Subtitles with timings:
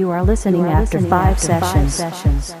[0.00, 2.54] You are listening, you are after, listening five after, five, sessions.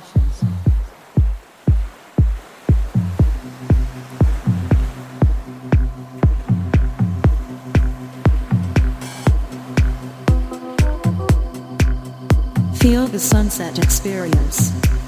[12.78, 14.99] Feel the sunset experience.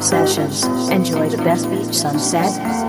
[0.00, 0.64] live sessions.
[0.90, 2.79] Enjoy the best beach sunset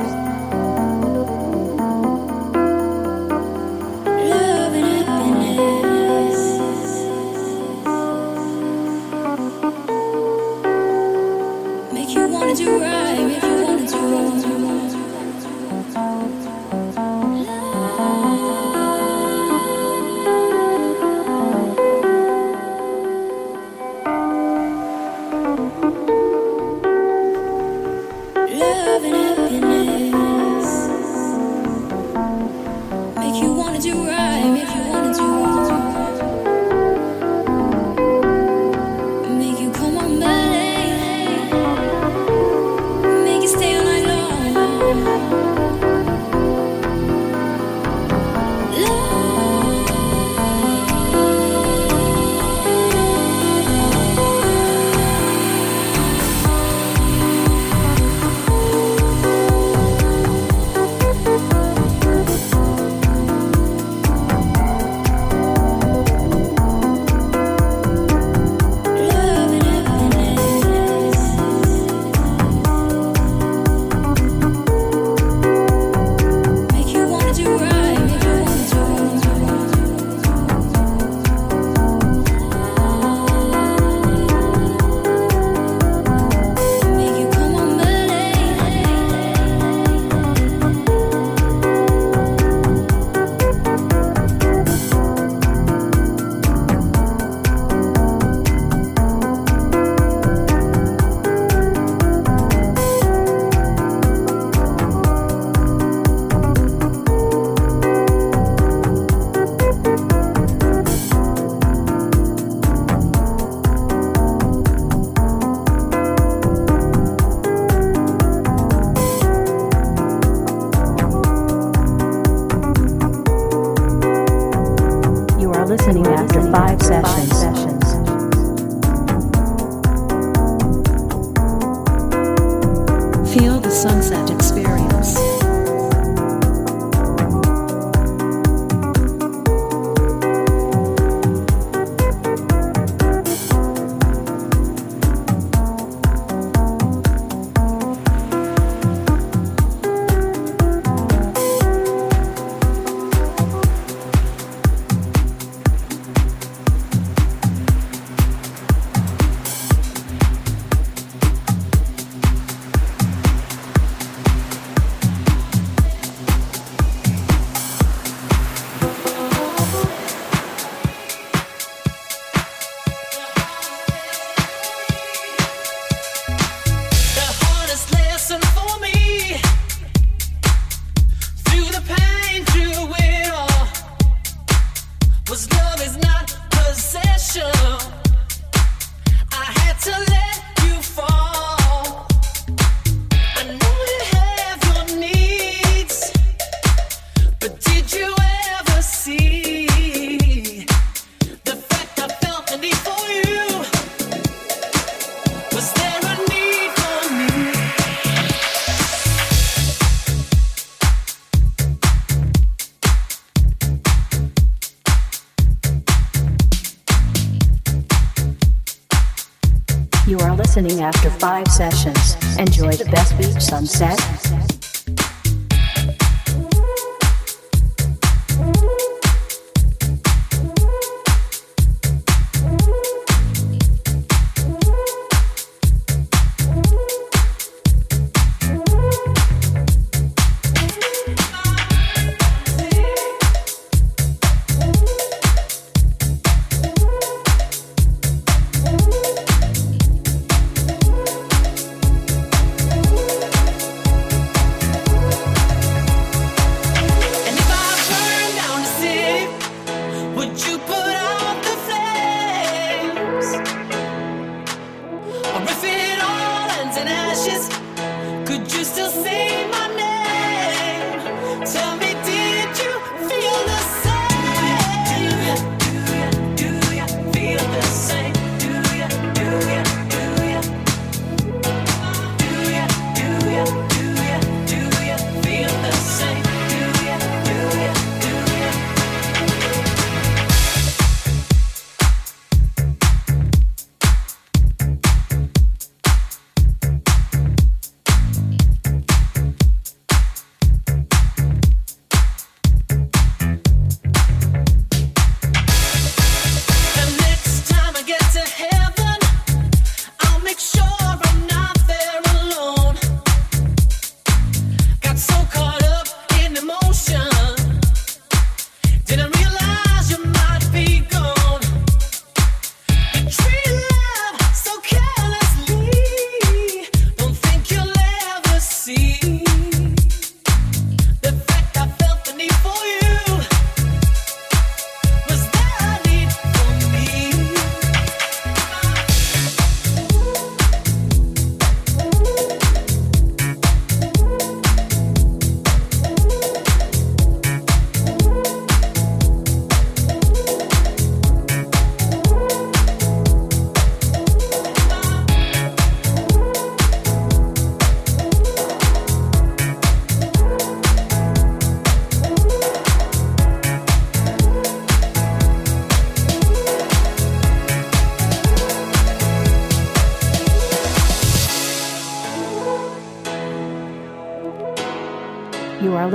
[221.21, 222.15] five sessions.
[222.39, 223.99] Enjoy the best beach sunset,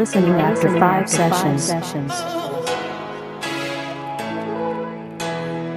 [0.07, 1.73] listening after five sessions.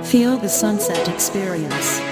[0.07, 2.08] Feel the sunset experience.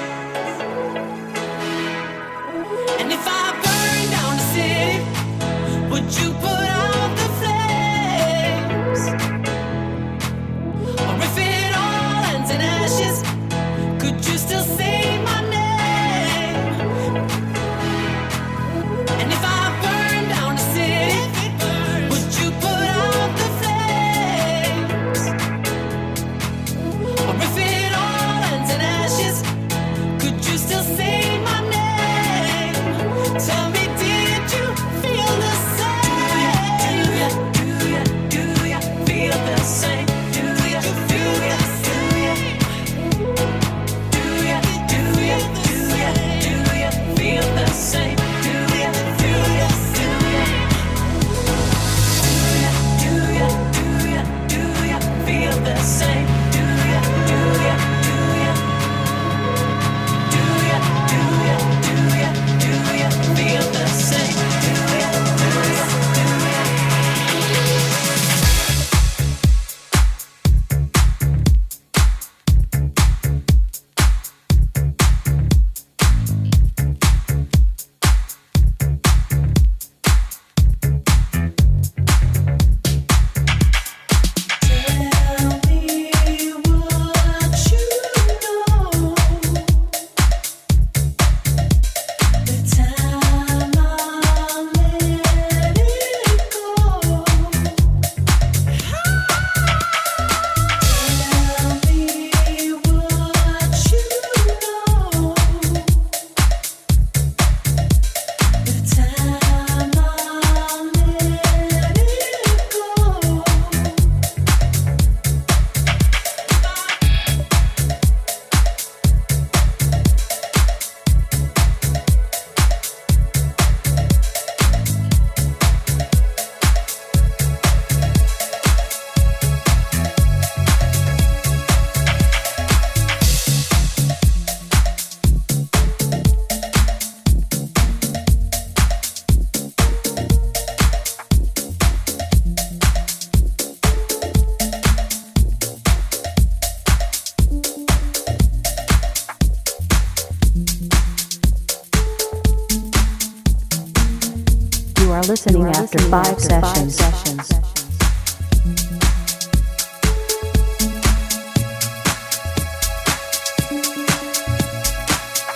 [156.09, 156.97] Five sessions.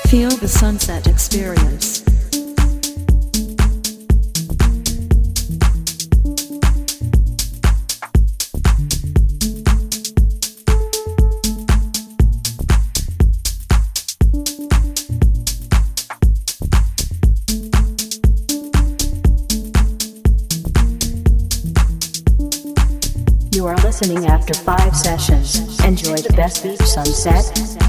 [0.10, 1.71] Feel the sunset experience.
[25.02, 25.84] Sessions.
[25.84, 27.81] Enjoy the best beach sunset.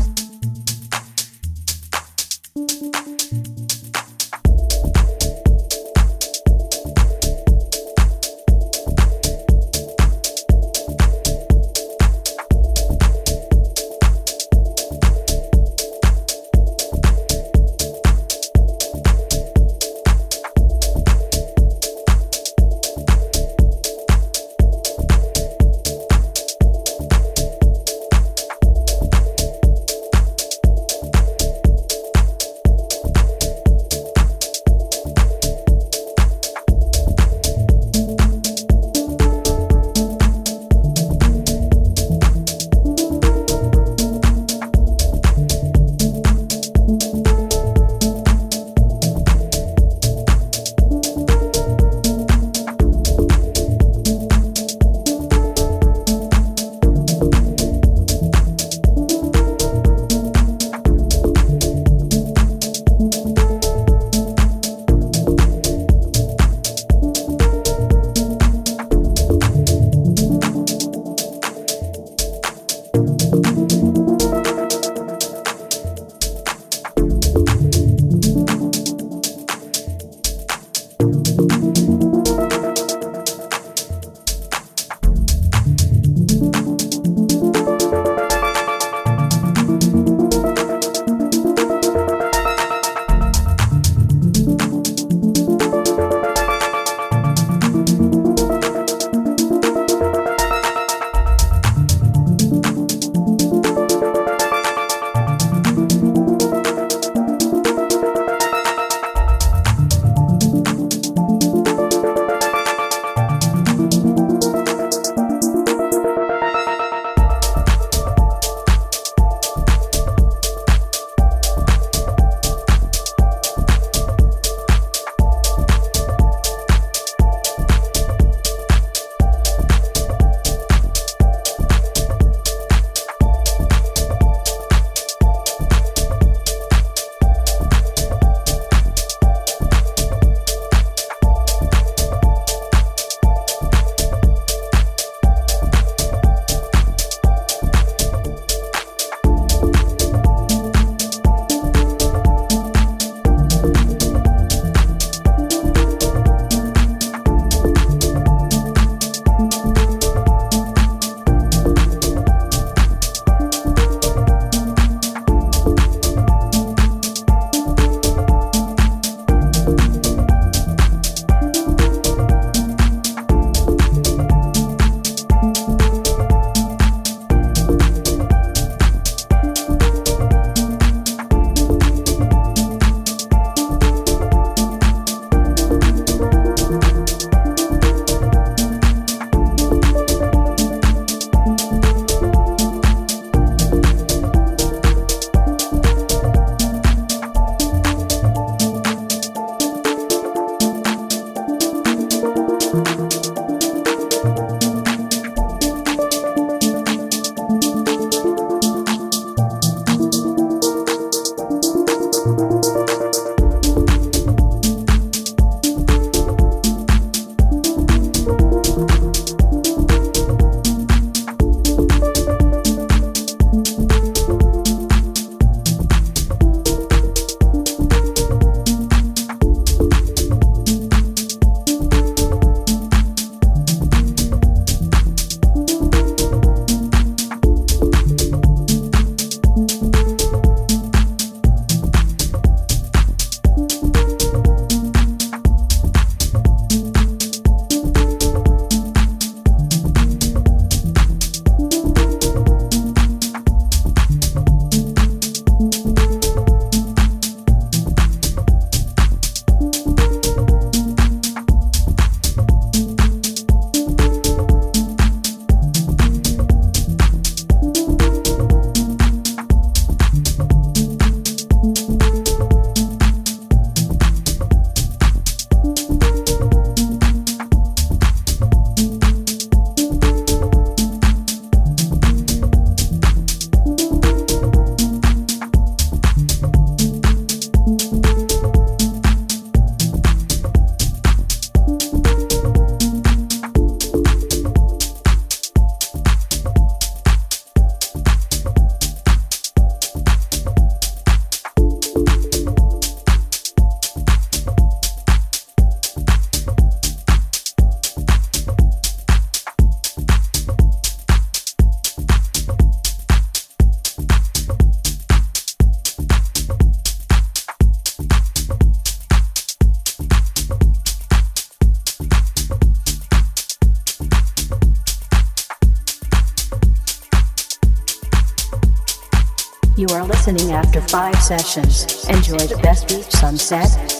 [330.92, 332.06] Five sessions.
[332.10, 333.91] Enjoy the best beach sunset.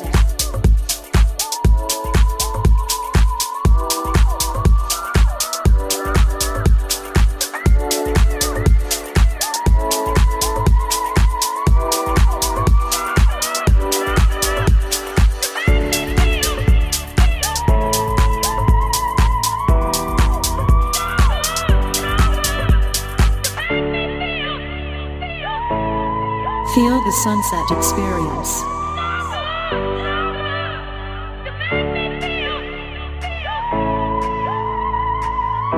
[27.23, 28.63] Sunset experience.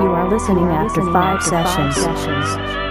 [0.01, 2.84] You are listening after five sessions.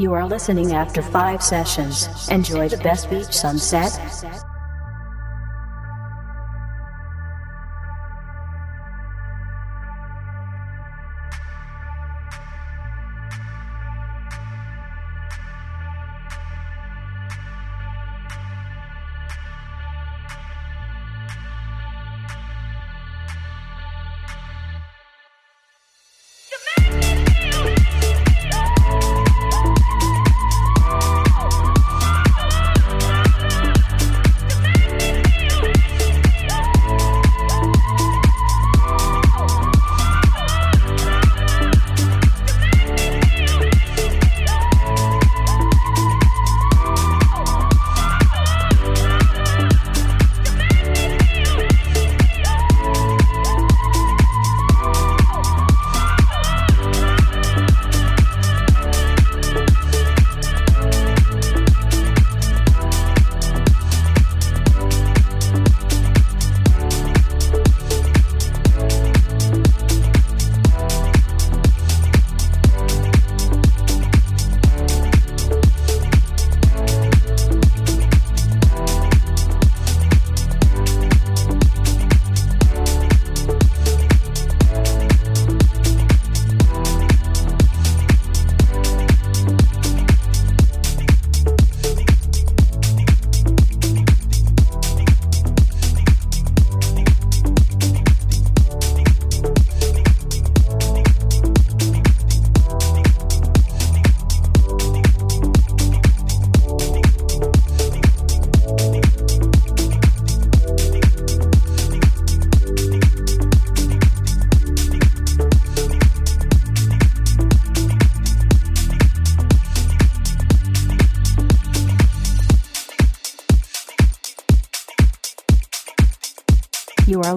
[0.00, 2.08] You are listening after five sessions.
[2.30, 3.92] Enjoy the best beach sunset.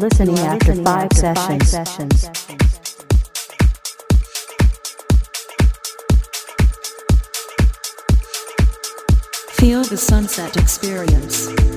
[0.04, 2.28] You are listening after five sessions.
[9.52, 11.73] Feel the sunset experience.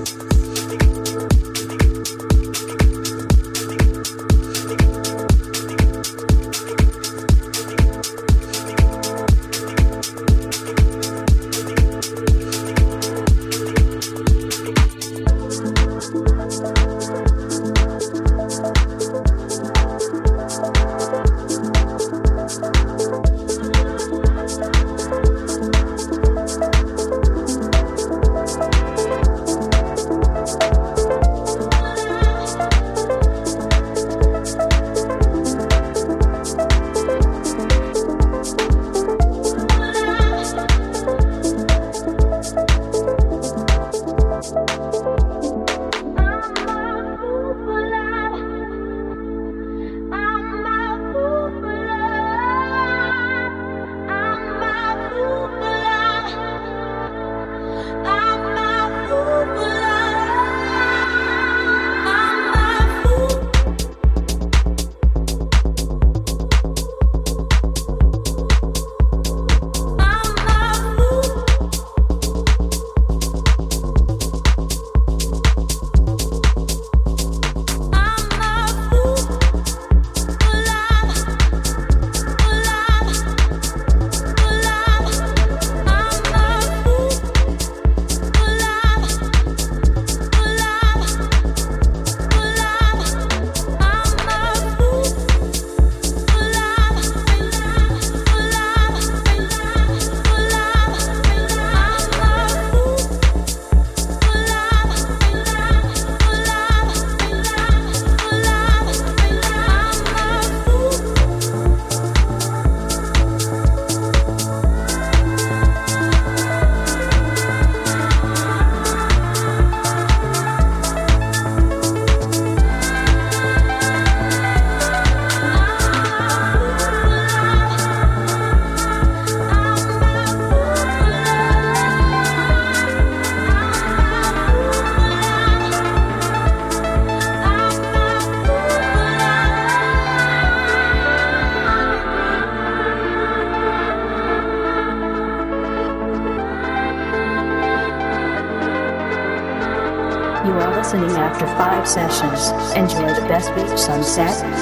[154.17, 154.56] Beach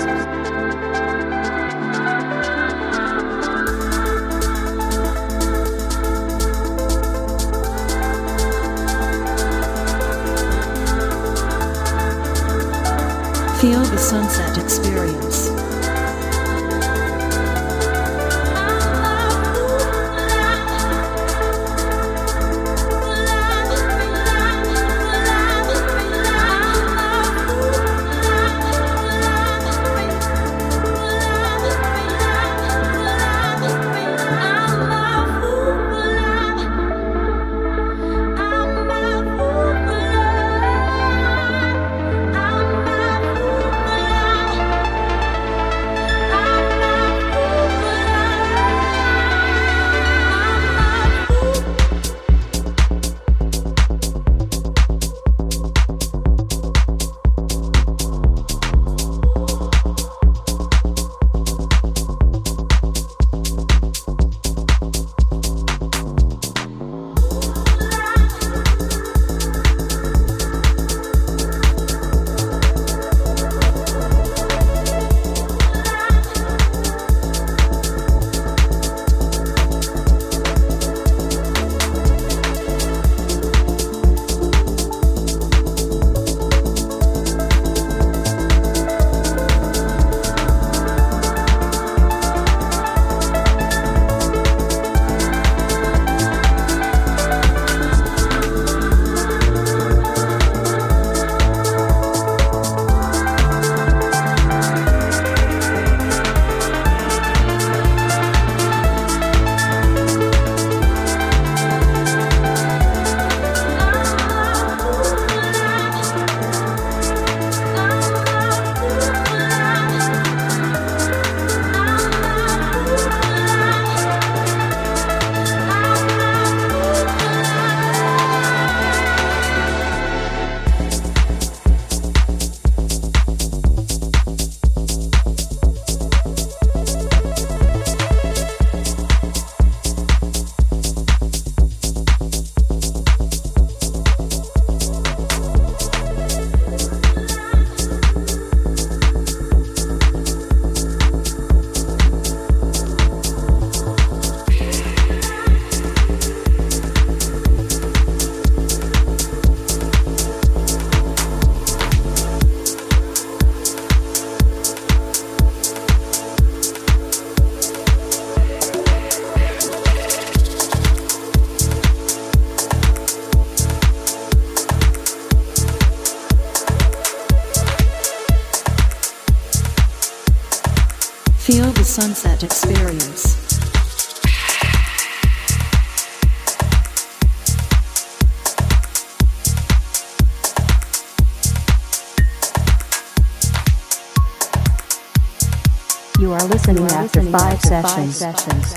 [198.14, 198.73] sessions.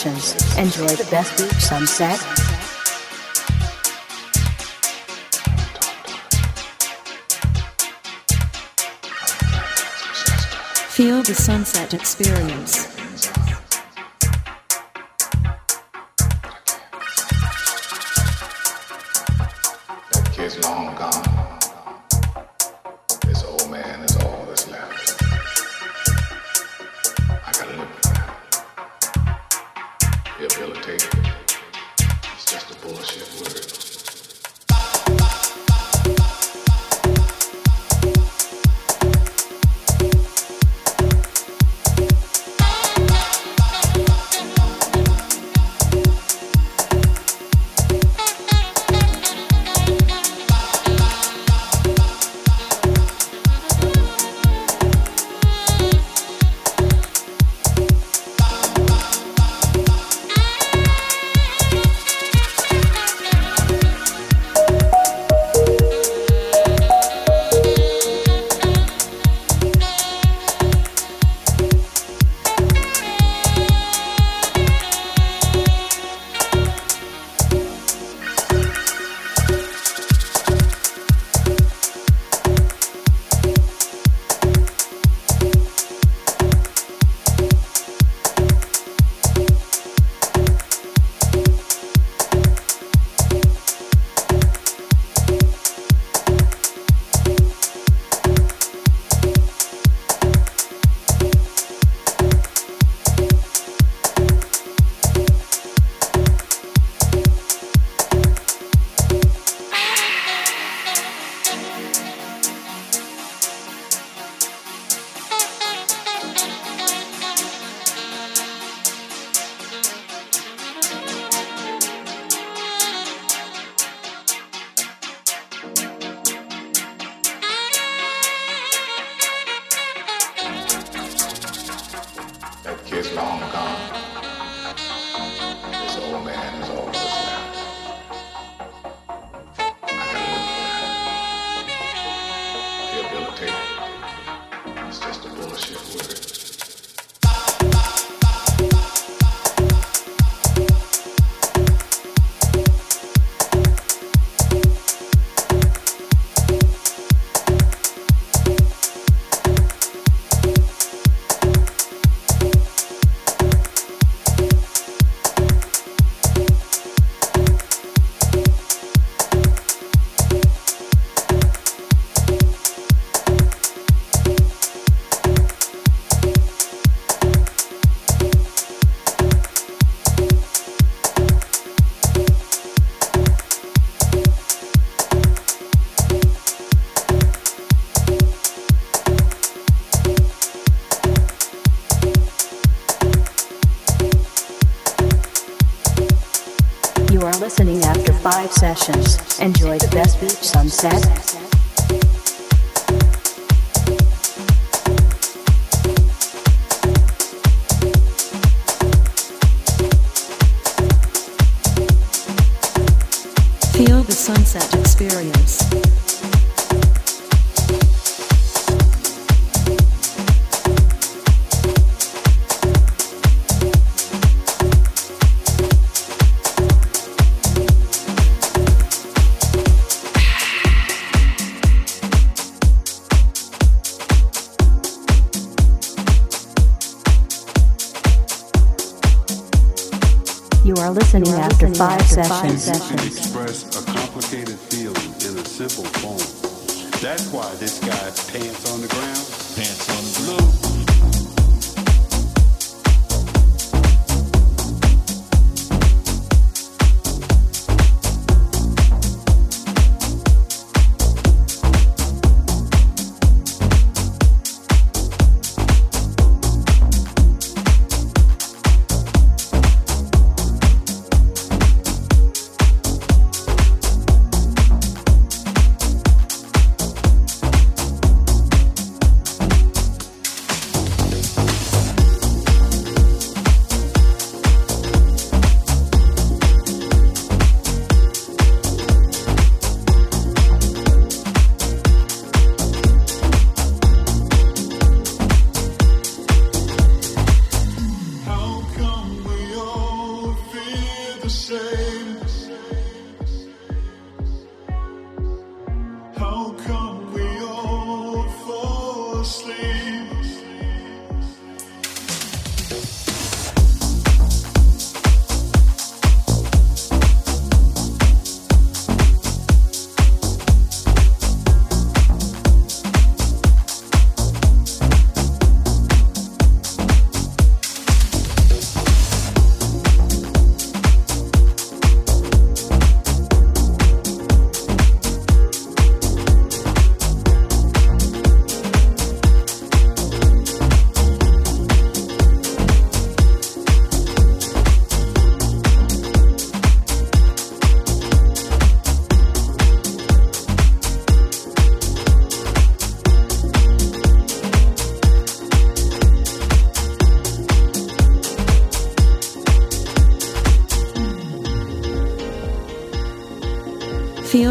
[0.00, 0.56] sessions.
[0.56, 2.18] Enjoy the best beach sunset.
[10.90, 12.89] Feel the sunset experience.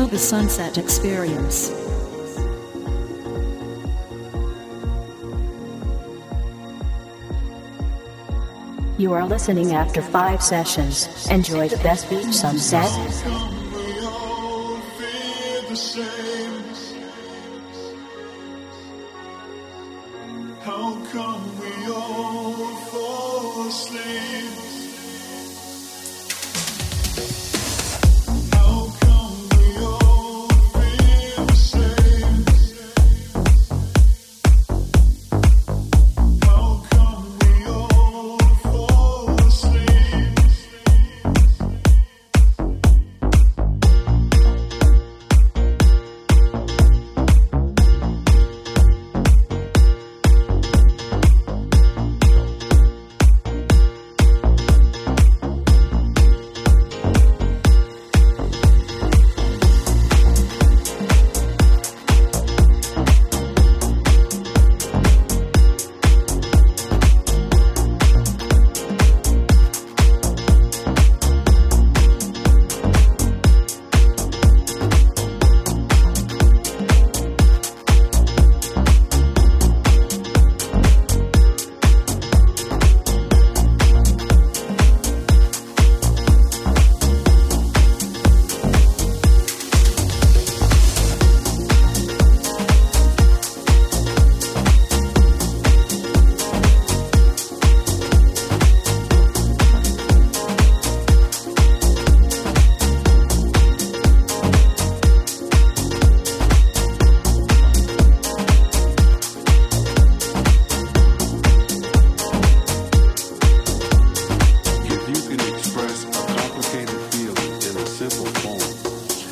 [0.10, 1.70] The sunset experience.
[8.97, 11.28] You are listening after five sessions.
[11.30, 12.89] Enjoy the best beach sunset.
[20.62, 21.59] How come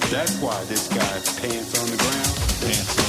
[0.09, 3.06] that's why this guy's pants on the ground.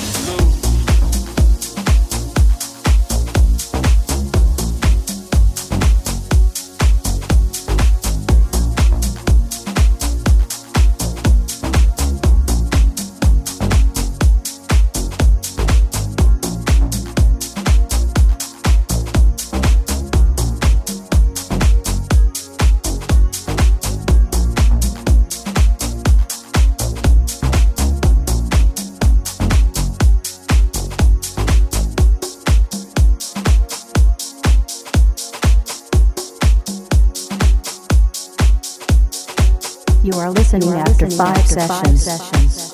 [41.57, 42.73] Five sessions.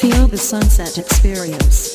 [0.00, 1.89] Feel the sunset experience.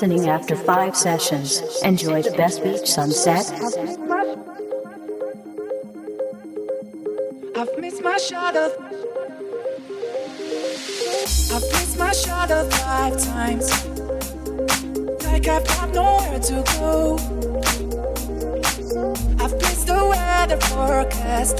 [0.00, 1.60] listening after five sessions.
[1.82, 3.50] enjoy the Best Beach Sunset.
[7.56, 8.70] I've missed my shot of.
[11.52, 12.12] I've missed my
[12.70, 13.66] five times.
[15.24, 17.18] Like I've got nowhere to go.
[19.40, 21.56] I've missed the weather forecast.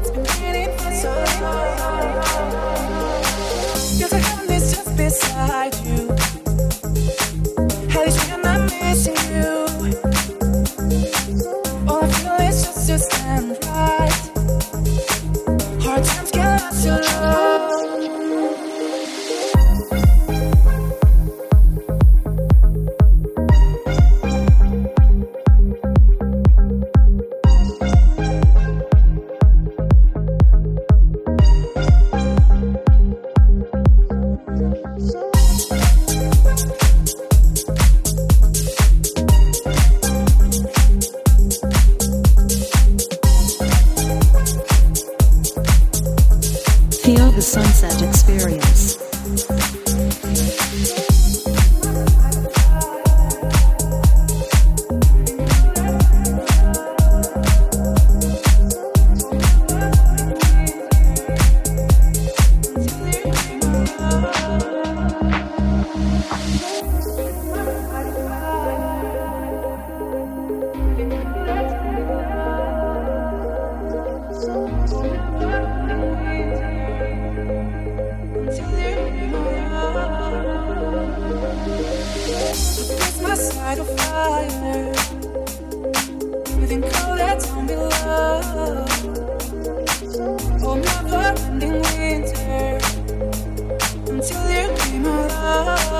[0.00, 2.12] It's been raining for so long.
[3.98, 6.07] Cause I just beside you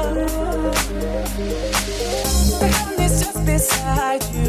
[0.08, 0.24] Love
[2.98, 4.47] is just beside you.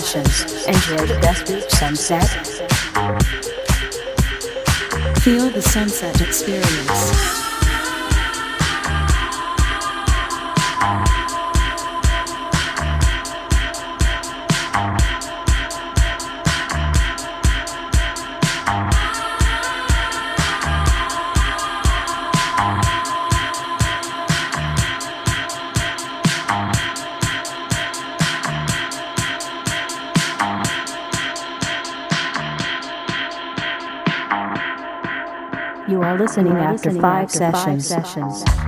[0.00, 0.64] sessions.
[0.66, 2.41] Enjoy the best beach sunset
[36.74, 37.86] after, five, after sessions.
[37.86, 38.61] sessions.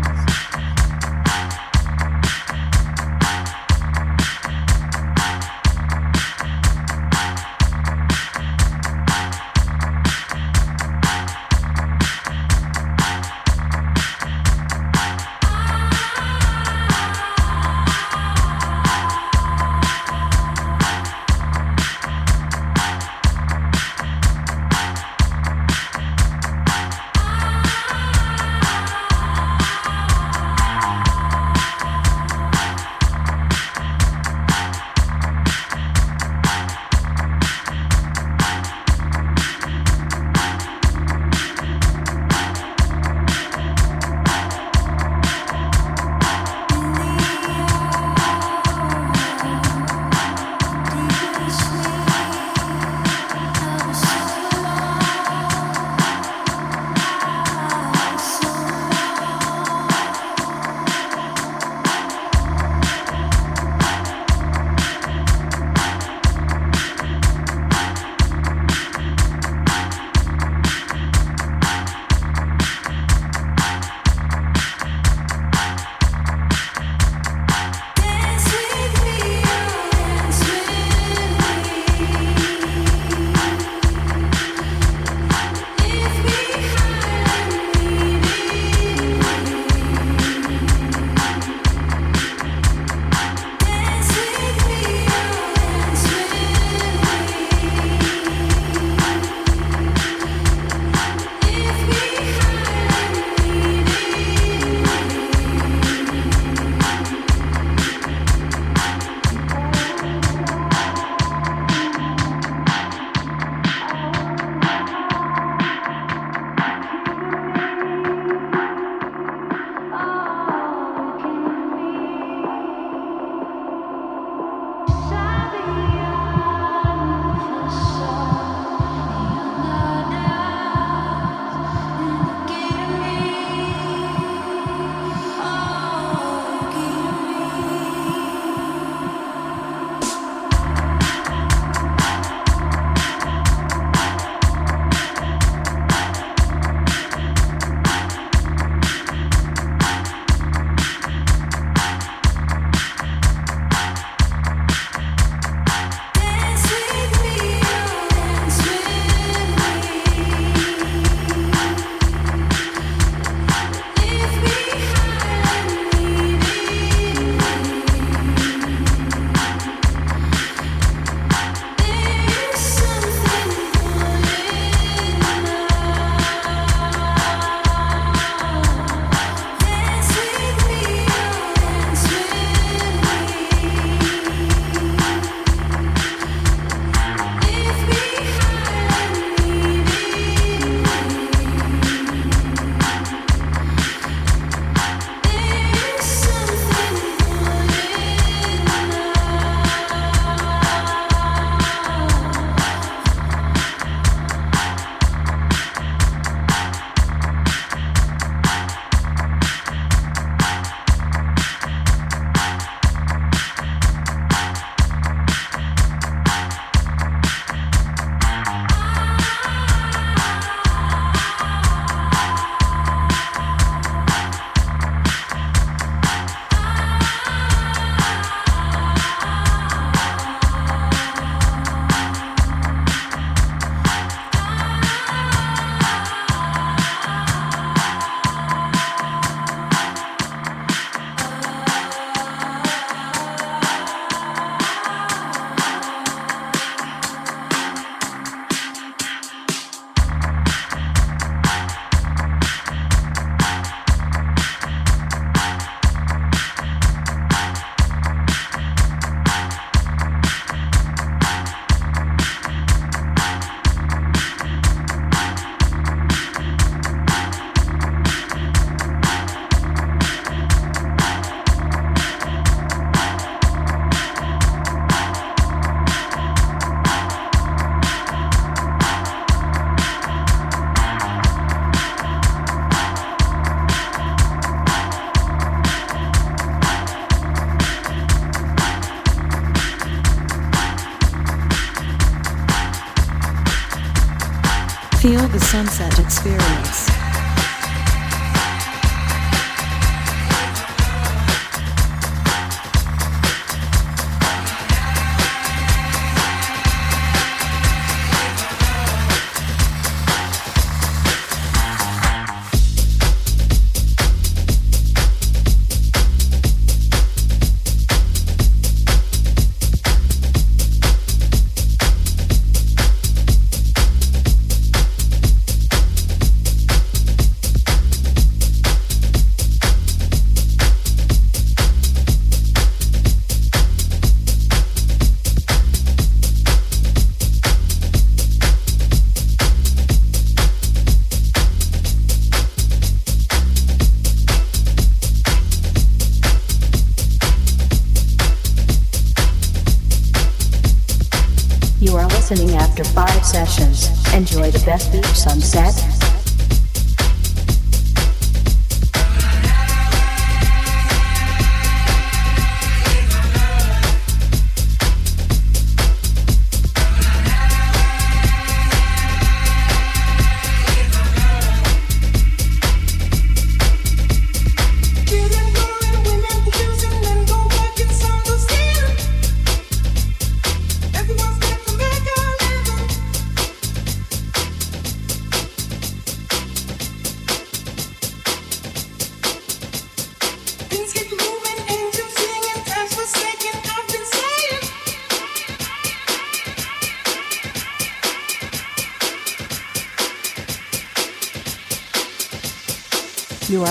[295.55, 295.94] Sunset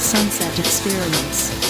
[0.00, 1.69] Sunset experience.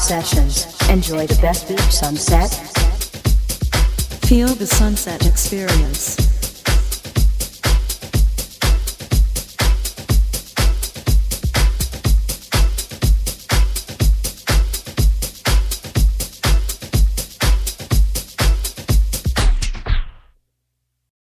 [0.00, 0.66] Sessions.
[0.88, 2.50] Enjoy the best beach sunset.
[4.26, 6.19] Feel the sunset experience.